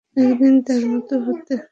[0.17, 1.53] একদিন তার মতো হতে?